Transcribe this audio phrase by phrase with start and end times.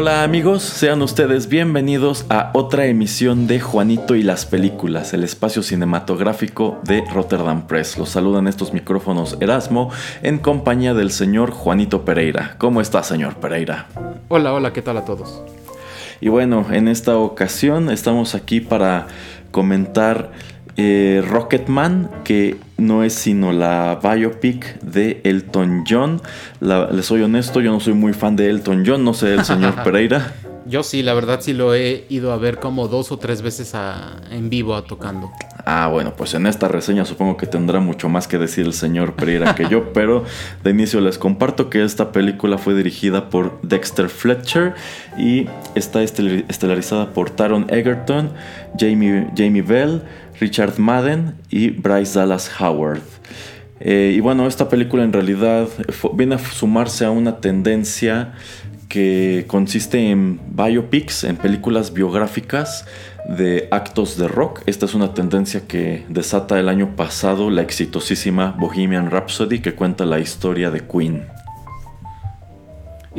[0.00, 5.60] Hola amigos, sean ustedes bienvenidos a otra emisión de Juanito y las Películas, el espacio
[5.60, 7.98] cinematográfico de Rotterdam Press.
[7.98, 9.90] Los saludan estos micrófonos Erasmo
[10.22, 12.54] en compañía del señor Juanito Pereira.
[12.58, 13.88] ¿Cómo está, señor Pereira?
[14.28, 15.42] Hola, hola, ¿qué tal a todos?
[16.20, 19.08] Y bueno, en esta ocasión estamos aquí para
[19.50, 20.30] comentar
[20.78, 26.22] eh, Rocketman, que no es sino la biopic de Elton John.
[26.60, 29.74] les soy honesto, yo no soy muy fan de Elton John, no sé el señor
[29.84, 30.32] Pereira.
[30.68, 33.72] Yo sí, la verdad sí lo he ido a ver como dos o tres veces
[34.30, 35.30] en vivo a tocando.
[35.64, 39.14] Ah, bueno, pues en esta reseña supongo que tendrá mucho más que decir el señor
[39.14, 40.24] Pereira que yo, pero
[40.62, 44.74] de inicio les comparto que esta película fue dirigida por Dexter Fletcher
[45.16, 48.32] y está estelarizada por Taron Egerton,
[48.78, 50.02] Jamie, Jamie Bell,
[50.38, 53.00] Richard Madden y Bryce Dallas Howard.
[53.80, 55.68] Eh, y bueno, esta película en realidad
[56.14, 58.34] viene a sumarse a una tendencia
[58.88, 62.86] que consiste en biopics, en películas biográficas
[63.28, 64.62] de actos de rock.
[64.66, 70.06] Esta es una tendencia que desata el año pasado la exitosísima Bohemian Rhapsody que cuenta
[70.06, 71.37] la historia de Queen.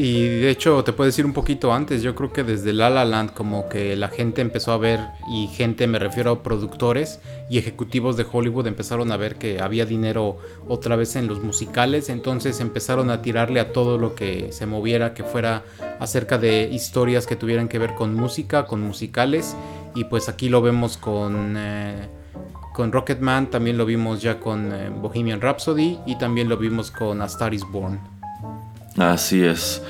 [0.02, 3.04] Y de hecho, te puedo decir un poquito antes, yo creo que desde La La
[3.04, 7.58] Land como que la gente empezó a ver, y gente me refiero a productores y
[7.58, 10.38] ejecutivos de Hollywood empezaron a ver que había dinero
[10.70, 15.14] otra vez en los musicales, entonces empezaron a tirarle a todo lo que se moviera,
[15.14, 15.66] que fuera
[16.00, 19.58] acerca de historias que tuvieran que ver con música, con musicales,
[19.96, 21.56] y pues aquí lo vemos con...
[21.58, 22.08] Eh,
[22.74, 27.22] con Rocketman, también lo vimos ya con eh, Bohemian Rhapsody y también lo vimos con
[27.22, 28.19] A Star is Born.
[29.00, 29.82] Así es.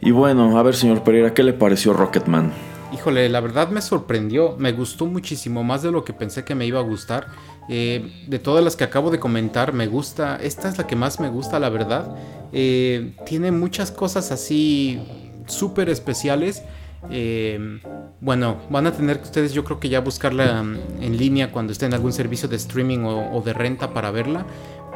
[0.00, 2.52] Y bueno, a ver, señor Pereira, ¿qué le pareció Rocketman?
[2.92, 6.66] Híjole, la verdad me sorprendió, me gustó muchísimo más de lo que pensé que me
[6.66, 7.26] iba a gustar.
[7.70, 11.20] Eh, de todas las que acabo de comentar, me gusta, esta es la que más
[11.20, 12.14] me gusta, la verdad.
[12.52, 15.00] Eh, tiene muchas cosas así
[15.46, 16.62] súper especiales.
[17.10, 17.80] Eh,
[18.20, 20.64] bueno, van a tener que ustedes yo creo que ya buscarla
[21.00, 24.46] en línea cuando esté en algún servicio de streaming o de renta para verla.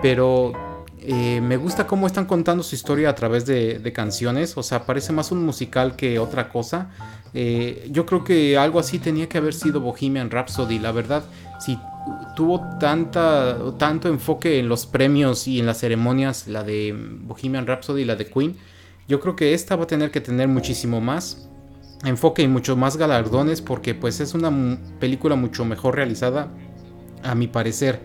[0.02, 0.52] Pero
[1.10, 5.10] eh, me gusta cómo están contando su historia a través de, canciones, o sea, parece
[5.10, 6.90] más un musical que otra cosa.
[7.32, 11.24] Eh, yo creo que algo así tenía que haber sido Bohemian Rhapsody, la verdad.
[11.60, 11.78] Si
[12.36, 18.02] tuvo tanta, tanto enfoque en los premios y en las ceremonias, la de Bohemian Rhapsody
[18.02, 18.58] y la de Queen,
[19.08, 21.48] yo creo que esta va a tener que tener muchísimo más
[22.04, 26.48] enfoque y mucho más galardones porque pues es una película mucho mejor realizada
[27.22, 27.98] a mi parecer.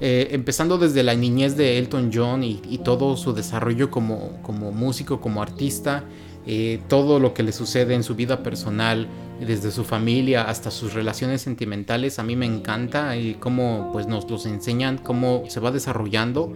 [0.00, 5.20] Eh, empezando desde la niñez de Elton John y, todo su desarrollo como, como músico,
[5.20, 6.04] como artista,
[6.46, 9.08] eh, todo lo que le sucede en su vida personal,
[9.40, 14.30] desde su familia hasta sus relaciones sentimentales, a mí me encanta y cómo pues, nos
[14.30, 16.52] los enseñan, cómo se va desarrollando.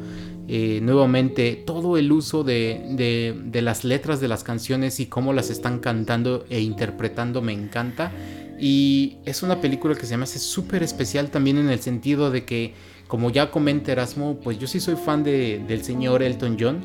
[0.48, 5.48] Eh, nuevamente, todo el uso de, de las letras de las canciones y cómo las
[5.48, 8.12] están cantando e interpretando me encanta.
[8.58, 12.44] Y es una película que se me hace súper especial también en el sentido de
[12.44, 12.74] que
[13.10, 16.80] como ya comenta Erasmo, pues yo sí soy fan del señor Elton John.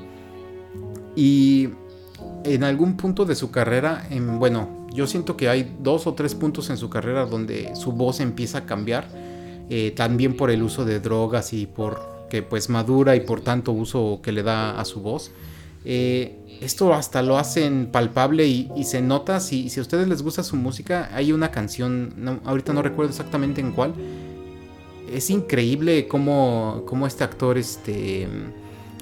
[1.16, 1.70] Y
[2.44, 6.34] en algún punto de su carrera, en, bueno, yo siento que hay dos o tres
[6.34, 9.08] puntos en su carrera donde su voz empieza a cambiar.
[9.70, 13.72] Eh, también por el uso de drogas y por que pues madura y por tanto
[13.72, 15.32] uso que le da a su voz.
[15.86, 20.42] Eh, esto hasta lo hacen palpable y, se nota, si, si, a ustedes les gusta
[20.42, 23.94] su música, hay una canción, ahorita no recuerdo exactamente en cuál,
[25.16, 28.28] es increíble cómo, cómo este actor este,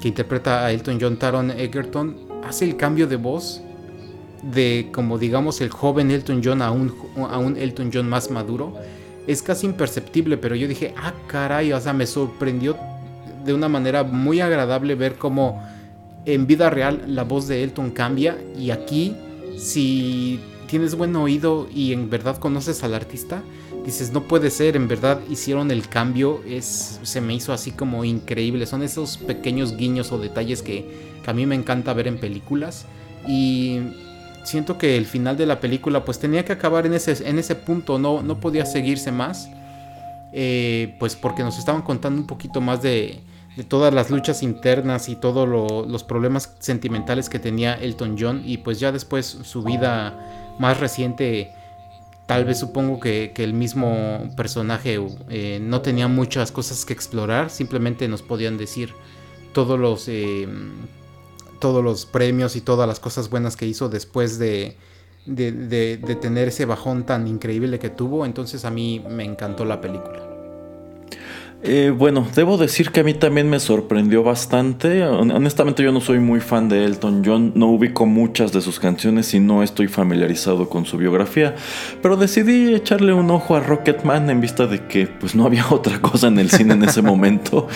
[0.01, 3.61] que interpreta a Elton John Taron Egerton hace el cambio de voz
[4.43, 6.93] de como digamos el joven Elton John a un,
[7.29, 8.75] a un Elton John más maduro.
[9.25, 12.77] Es casi imperceptible, pero yo dije, ah, caray, o sea, me sorprendió
[13.45, 15.63] de una manera muy agradable ver cómo
[16.25, 19.15] en vida real la voz de Elton cambia y aquí
[19.57, 23.43] si tienes buen oído y en verdad conoces al artista,
[23.85, 28.03] dices, no puede ser, en verdad hicieron el cambio, es, se me hizo así como
[28.03, 28.65] increíble.
[28.65, 32.85] Son esos pequeños guiños o detalles que, a mí me encanta ver en películas.
[33.27, 33.79] Y
[34.43, 37.55] siento que el final de la película pues tenía que acabar en ese, en ese
[37.55, 39.49] punto, no, no podía seguirse más.
[40.35, 43.21] Eh, pues porque nos estaban contando un poquito más de,
[43.55, 45.47] de todas las luchas internas y todos
[45.87, 51.51] los problemas sentimentales que tenía Elton John y pues ya después su vida más reciente
[52.27, 54.99] tal vez supongo que, el mismo personaje
[55.29, 58.93] eh, no tenía muchas cosas que explorar simplemente nos podían decir
[59.53, 60.47] todos los eh,
[61.59, 64.75] todos los premios y todas las cosas buenas que hizo después de,
[65.25, 68.25] de tener ese bajón tan increíble que tuvo.
[68.25, 70.32] Entonces a mí me encantó la película
[71.65, 75.01] eh, bueno, debo decir que a mí también me sorprendió bastante.
[75.05, 79.33] Honestamente yo no soy muy fan de Elton John, no ubico muchas de sus canciones
[79.33, 81.55] y no estoy familiarizado con su biografía,
[82.01, 86.01] pero decidí echarle un ojo a Rocketman en vista de que pues no había otra
[86.01, 87.69] cosa en el cine en ese momento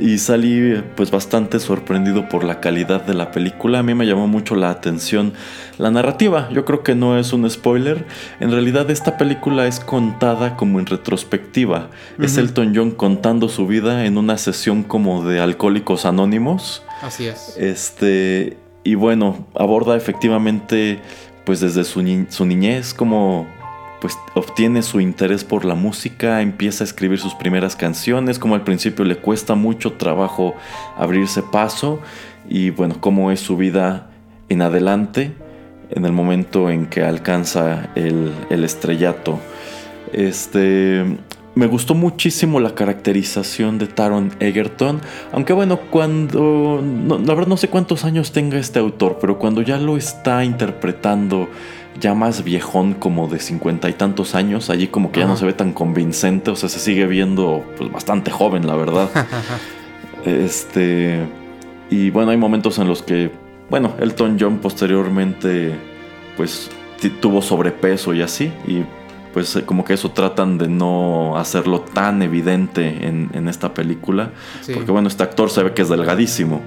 [0.00, 3.80] y salí pues bastante sorprendido por la calidad de la película.
[3.80, 5.34] A mí me llamó mucho la atención
[5.76, 6.48] la narrativa.
[6.52, 8.06] Yo creo que no es un spoiler.
[8.40, 11.90] En realidad esta película es contada como en retrospectiva.
[12.18, 16.84] Es Elton John contando su vida en una sesión como de alcohólicos anónimos.
[17.02, 17.56] Así es.
[17.58, 21.00] Este, y bueno, aborda efectivamente,
[21.44, 23.48] pues desde su, su niñez, como
[24.00, 28.62] pues obtiene su interés por la música, empieza a escribir sus primeras canciones, como al
[28.62, 30.54] principio le cuesta mucho trabajo
[30.96, 31.98] abrirse paso,
[32.48, 34.08] y bueno, cómo es su vida
[34.48, 35.32] en adelante,
[35.90, 39.40] en el momento en que alcanza el, el estrellato.
[40.12, 41.04] Este,
[41.56, 45.00] me gustó muchísimo la caracterización de Taron Egerton,
[45.32, 49.78] aunque bueno, cuando, la verdad no sé cuántos años tenga este autor, pero cuando ya
[49.78, 51.48] lo está interpretando
[51.98, 55.46] ya más viejón, como de cincuenta y tantos años, allí como que ya no se
[55.46, 59.08] ve tan convincente, o sea, se sigue viendo pues bastante joven, la verdad.
[60.26, 61.20] este,
[61.88, 63.30] y bueno, hay momentos en los que,
[63.70, 65.74] bueno, Elton John posteriormente
[66.36, 66.70] pues
[67.22, 68.84] tuvo sobrepeso y así, y
[69.36, 74.30] pues eh, como que eso tratan de no hacerlo tan evidente en, esta película.
[74.72, 76.62] Porque bueno, este actor se ve que es delgadísimo.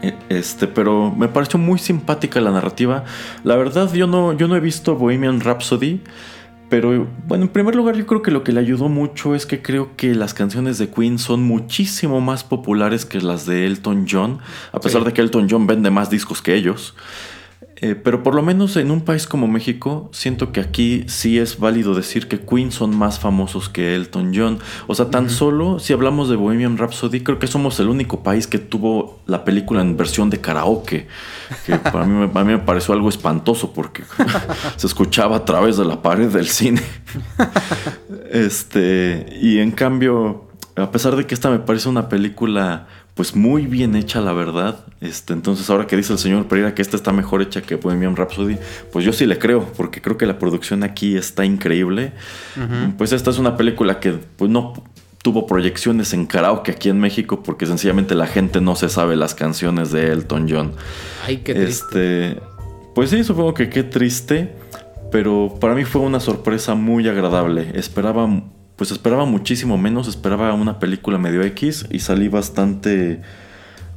[0.00, 3.02] E, este, pero me pareció muy simpática la narrativa.
[3.42, 6.00] La verdad, yo no, yo no he visto Bohemian Rhapsody.
[6.68, 9.60] Pero bueno, en primer lugar yo creo que lo que le ayudó mucho es que
[9.60, 14.38] creo que las canciones de Queen son muchísimo más populares que las de Elton John,
[14.70, 16.94] a pesar de que Elton John vende más discos que ellos.
[17.80, 21.60] Eh, pero por lo menos en un país como México, siento que aquí sí es
[21.60, 24.58] válido decir que Queen son más famosos que Elton John.
[24.88, 28.48] O sea, tan solo si hablamos de Bohemian Rhapsody, creo que somos el único país
[28.48, 31.06] que tuvo la película en versión de karaoke.
[31.66, 34.02] Que para mí, a mí me pareció algo espantoso porque
[34.76, 36.82] se escuchaba a través de la pared del cine.
[38.32, 43.66] este, y en cambio, a pesar de que esta me parece una película pues muy
[43.66, 44.84] bien hecha la verdad.
[45.00, 48.14] Este, entonces ahora que dice el señor Pereira que esta está mejor hecha que Bohemian
[48.14, 48.58] Rhapsody,
[48.92, 52.12] pues yo sí le creo, porque creo que la producción aquí está increíble.
[52.96, 54.72] Pues esta es una película que pues, no
[55.20, 59.34] tuvo proyecciones en karaoke aquí en México porque sencillamente la gente no se sabe las
[59.34, 60.74] canciones de Elton John.
[61.26, 62.28] Ay, qué triste.
[62.28, 62.40] Este,
[62.94, 64.54] pues sí, supongo que qué triste,
[65.10, 67.72] pero para mí fue una sorpresa muy agradable.
[67.74, 68.28] Esperaba
[68.78, 73.20] pues esperaba muchísimo menos, esperaba una película medio X y salí bastante,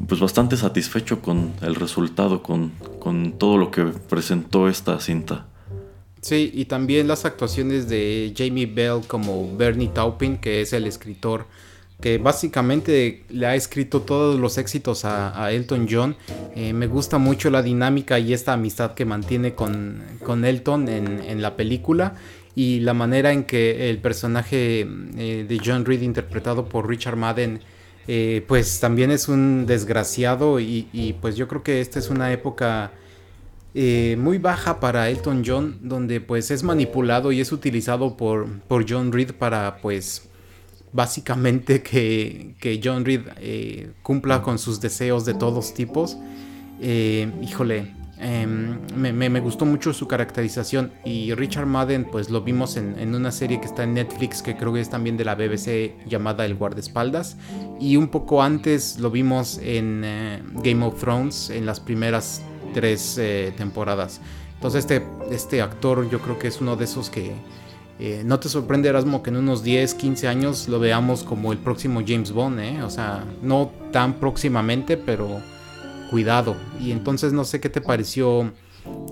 [0.07, 5.45] pues bastante satisfecho con el resultado, con, con todo lo que presentó esta cinta.
[6.21, 11.45] Sí, y también las actuaciones de Jamie Bell como Bernie Taupin, que es el escritor
[12.01, 16.15] que básicamente le ha escrito todos los éxitos a, Elton John.
[16.55, 21.19] Eh, me gusta mucho la dinámica y esta amistad que mantiene con, con Elton en,
[21.21, 22.15] en, la película
[22.55, 27.62] y la manera en que el personaje eh, de John Reed interpretado por Richard Madden
[28.08, 32.91] eh, pues también es un desgraciado y, pues yo creo que esta es una época
[33.74, 38.86] eh, muy baja para Elton John donde pues es manipulado y es utilizado por, por
[38.89, 40.27] John Reed para pues
[40.91, 46.17] básicamente que, que John Reed cumpla con sus deseos de todos tipos.
[46.81, 53.31] Híjole Em, me, gustó mucho su caracterización y Richard Madden pues lo vimos en, una
[53.31, 56.53] serie que está en Netflix que creo que es también de la BBC llamada El
[56.53, 57.37] guardaespaldas
[57.79, 62.43] y un poco antes lo vimos en eh, Game of Thrones en las primeras
[62.75, 64.21] tres eh, temporadas.
[64.53, 67.31] Entonces este, este actor yo creo que es uno de esos que
[67.97, 71.57] eh, no te sorprende Erasmo que en unos 10, 15 años lo veamos como el
[71.57, 75.41] próximo James Bond, o sea, no tan próximamente pero
[76.11, 76.55] cuidado.
[76.79, 78.51] Y entonces no sé qué te pareció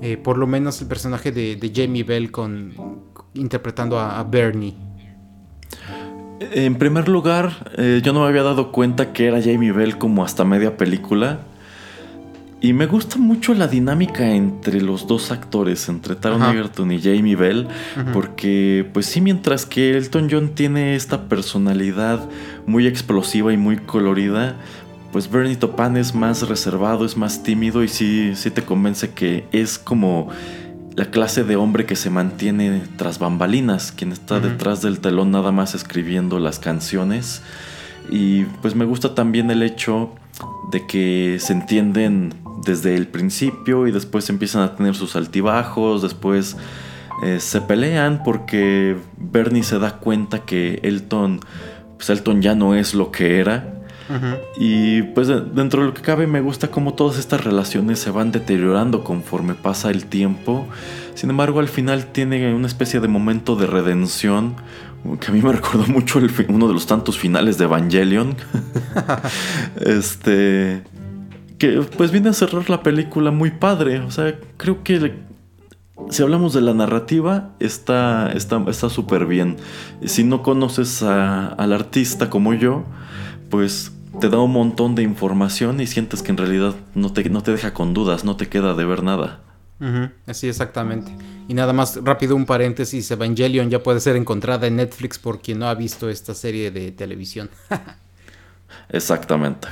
[0.02, 2.74] eh, por lo menos el personaje de, Jamie Bell con,
[3.34, 4.76] interpretando a, Bernie.
[6.40, 10.24] En primer lugar, eh, yo no me había dado cuenta que era Jamie Bell como
[10.24, 11.42] hasta media película.
[12.62, 17.38] Y me gusta mucho la dinámica entre los dos actores, entre Taron Egerton y Jamie
[17.38, 17.70] Bell,
[18.12, 22.28] porque pues sí, mientras que Elton John tiene esta personalidad
[22.66, 24.58] muy explosiva y muy colorida,
[25.12, 29.46] pues Bernie Topan es más reservado, es más tímido y sí, sí te convence que
[29.52, 30.30] es como
[30.96, 35.52] la clase de hombre que se mantiene tras bambalinas, quien está detrás del telón nada
[35.52, 37.42] más escribiendo las canciones.
[38.12, 40.14] Y pues me gusta también el hecho
[40.72, 42.34] de que se entienden
[42.66, 46.58] desde el principio y después empiezan a tener sus altibajos, después
[47.24, 51.40] eh, se pelean porque Bernie se da cuenta que Elton,
[51.98, 53.79] pues Elton ya no es lo que era.
[54.58, 58.32] Y pues dentro de lo que cabe me gusta cómo todas estas relaciones se van
[58.32, 60.68] deteriorando conforme pasa el tiempo.
[61.14, 64.56] Sin embargo, al final tiene una especie de momento de redención
[65.20, 68.36] que a mí me recordó mucho uno de los tantos finales de Evangelion.
[69.76, 70.84] este.
[71.58, 74.00] Que pues viene a cerrar la película muy padre.
[74.00, 75.14] O sea, creo que
[76.10, 78.34] si hablamos de la narrativa, está
[78.90, 79.58] súper bien.
[80.06, 82.86] Si no conoces al artista como yo,
[83.50, 87.42] pues te da un montón de información y sientes que en realidad no te, no
[87.42, 89.42] te deja con dudas, no te queda de ver nada.
[90.28, 91.12] Así exactamente.
[91.48, 95.60] Y nada más rápido un paréntesis, Evangelion ya puede ser encontrada en Netflix por quien
[95.60, 97.50] no ha visto esta serie de televisión.
[98.90, 99.68] Exactamente.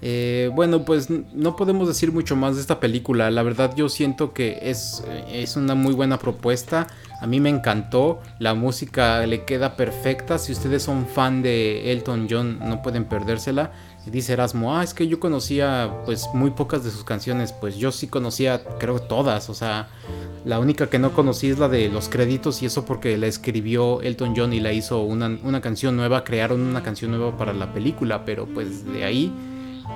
[0.00, 3.30] Eh, bueno, pues no podemos decir mucho más de esta película.
[3.30, 6.86] La verdad yo siento que es, es una muy buena propuesta.
[7.20, 8.20] A mí me encantó.
[8.38, 10.38] La música le queda perfecta.
[10.38, 13.72] Si ustedes son fan de Elton John, no pueden perdérsela.
[14.06, 17.52] Dice Erasmo, ah, es que yo conocía pues muy pocas de sus canciones.
[17.52, 19.50] Pues yo sí conocía, creo todas.
[19.50, 19.88] O sea,
[20.44, 24.00] la única que no conocí es la de los créditos y eso porque la escribió
[24.00, 26.22] Elton John y la hizo una, una canción nueva.
[26.24, 28.24] Crearon una canción nueva para la película.
[28.24, 29.32] Pero pues de ahí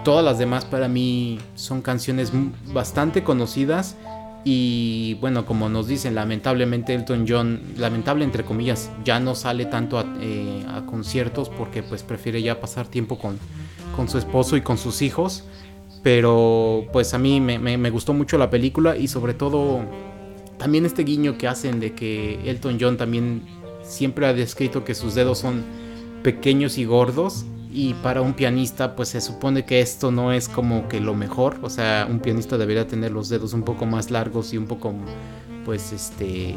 [0.04, 2.32] Todas las demás para mí son canciones
[2.72, 3.96] bastante conocidas
[4.44, 9.98] y bueno, como nos dicen, lamentablemente Elton John, lamentable entre comillas, ya no sale tanto
[9.98, 13.38] a, eh, conciertos porque pues prefiere ya pasar tiempo con,
[13.94, 15.44] con, su esposo y con sus hijos.
[16.02, 19.82] Pero pues a mí me, me, gustó mucho la película y sobre todo
[20.58, 23.42] también este guiño que hacen de que Elton John también
[23.84, 25.62] siempre ha descrito que sus dedos son
[26.24, 30.88] pequeños y gordos y para un pianista pues se supone que esto no es como
[30.88, 34.52] que lo mejor, o sea, un pianista debería tener los dedos un poco más largos
[34.52, 34.94] y un poco
[35.64, 36.54] pues este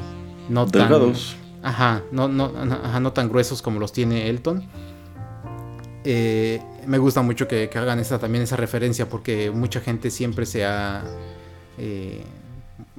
[0.50, 1.38] no delgados.
[1.62, 4.68] Tan, ajá, no no ajá, no tan gruesos como los tiene Elton.
[6.04, 10.64] Eh, me gusta mucho que, hagan esa, también esa referencia porque mucha gente siempre se
[10.64, 11.04] ha,
[11.80, 12.24] eh,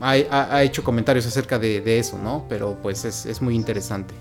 [0.00, 2.46] ha, hecho comentarios acerca de, eso, ¿no?
[2.48, 4.12] Pero pues es, es muy interesante.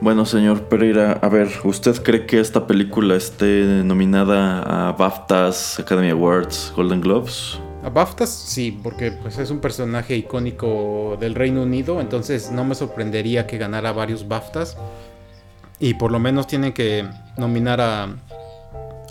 [0.00, 6.08] Bueno, señor Pereira, a ver, ¿usted cree que esta película esté nominada a BAFTAs, Academy
[6.08, 7.58] Awards, Golden Globes?
[7.82, 12.74] A BAFTAs sí, porque pues es un personaje icónico del Reino Unido, entonces no me
[12.74, 14.78] sorprendería que ganara varios BAFTAs.
[15.78, 18.08] Y por lo menos tienen que nominar a,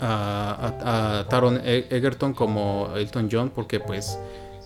[0.00, 4.18] a, Taron e-, Egerton como Elton John, porque pues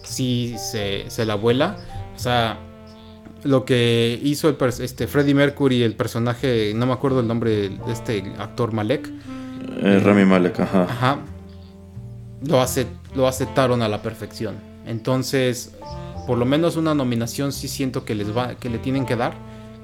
[0.02, 1.76] sí se, se la vuela.
[2.16, 2.58] O sea,
[3.44, 7.92] lo que hizo el este Freddie Mercury, el personaje, no me acuerdo el nombre de
[7.92, 9.10] este actor Malek.
[9.82, 10.82] Eh, Rami Malek, ajá.
[10.84, 11.18] Ajá.
[12.46, 14.56] Lo, hace, lo aceptaron a la perfección.
[14.86, 15.76] Entonces,
[16.26, 19.34] por lo menos una nominación sí siento que les va, que le tienen que dar.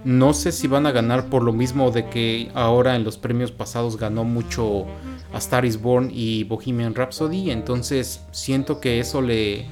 [0.04, 3.52] No sé si van a ganar por lo mismo de que ahora en los premios
[3.52, 4.86] pasados ganó mucho
[5.34, 7.50] a Star is Born y Bohemian Rhapsody.
[7.50, 9.66] Entonces siento que eso le,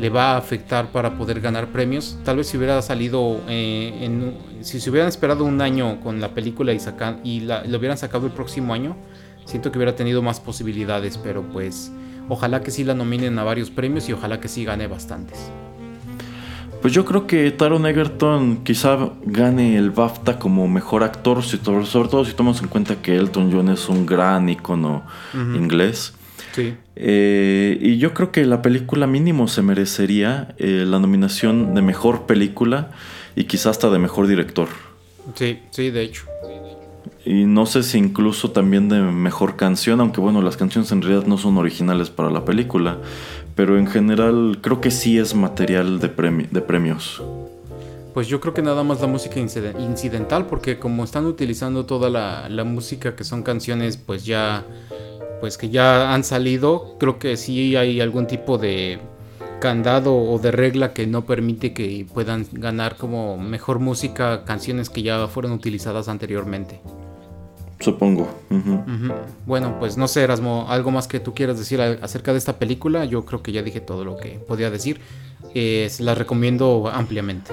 [0.00, 2.18] le va a afectar para poder ganar premios.
[2.24, 6.34] Tal vez si hubiera salido, eh, en, si se hubieran esperado un año con la
[6.34, 8.96] película y, sacan, y la, lo hubieran sacado el próximo año,
[9.44, 11.92] siento que hubiera tenido más posibilidades, pero pues
[12.28, 15.50] ojalá que sí la nominen a varios premios y ojalá que sí gane bastantes.
[16.80, 22.24] Pues yo creo que Taron Egerton quizá gane el BAFTA como mejor actor, sobre todo
[22.24, 26.12] si tomamos en cuenta que Elton John es un gran icono inglés.
[26.52, 26.74] Sí.
[26.96, 32.26] Eh, y yo creo que la película mínimo se merecería eh, la nominación de mejor
[32.26, 32.90] película
[33.34, 34.68] y quizás hasta de mejor director.
[35.34, 36.26] Sí, sí, de hecho.
[37.24, 41.26] Y no sé si incluso también de mejor canción, aunque bueno, las canciones en realidad
[41.26, 42.98] no son originales para la película,
[43.54, 47.22] pero en general creo que sí es material de, de premios.
[48.12, 52.48] Pues yo creo que nada más la música incidental, porque como están utilizando toda la,
[52.50, 54.66] la música que son canciones pues ya
[55.42, 59.00] pues que ya han salido, creo que sí hay algún tipo de
[59.58, 65.02] candado o de regla que no permite que puedan ganar como mejor música canciones que
[65.02, 66.80] ya fueron utilizadas anteriormente.
[67.80, 68.28] Supongo.
[69.44, 73.04] Bueno, pues no sé, Erasmo, algo más que tú quieras decir acerca de esta película.
[73.04, 75.00] Yo creo que ya dije todo lo que podía decir.
[75.56, 77.50] Eh, la recomiendo ampliamente.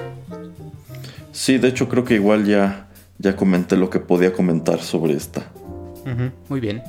[1.32, 5.50] Sí, de hecho creo que igual ya, ya comenté lo que podía comentar sobre esta.
[6.48, 6.84] Muy bien.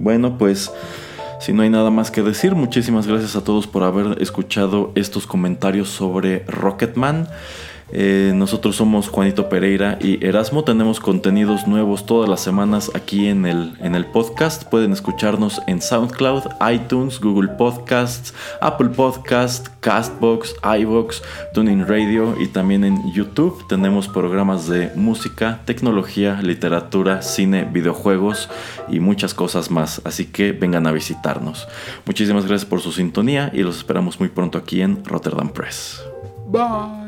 [0.00, 0.72] Bueno, pues
[1.40, 5.26] si no hay nada más que decir, muchísimas gracias a todos por haber escuchado estos
[5.26, 7.28] comentarios sobre Rocketman.
[7.92, 10.64] Eh, nosotros somos Juanito Pereira y Erasmo.
[10.64, 14.64] Tenemos contenidos nuevos todas las semanas aquí en el, en el podcast.
[14.64, 21.22] Pueden escucharnos en SoundCloud, iTunes, Google Podcasts, Apple Podcast, Castbox, iVox,
[21.54, 23.66] Tuning Radio y también en YouTube.
[23.68, 28.48] Tenemos programas de música, tecnología, literatura, cine, videojuegos
[28.88, 30.00] y muchas cosas más.
[30.04, 31.66] Así que vengan a visitarnos.
[32.06, 36.02] Muchísimas gracias por su sintonía y los esperamos muy pronto aquí en Rotterdam Press.
[36.46, 36.99] Bye.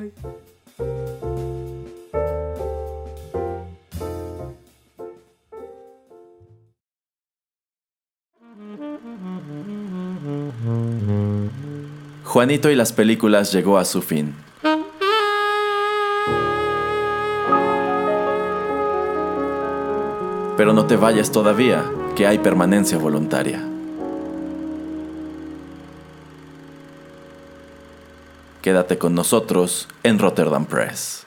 [12.25, 14.35] Juanito y las películas llegó a su fin.
[20.57, 21.85] Pero no te vayas todavía,
[22.17, 23.72] que hay permanencia voluntaria.
[28.63, 31.27] Quédate con nosotros en Rotterdam Press.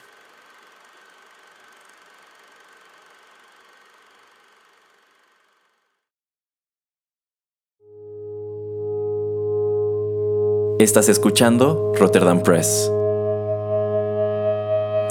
[10.79, 12.89] Estás escuchando Rotterdam Press.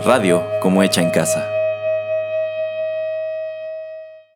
[0.06, 1.53] Radio como hecha en casa.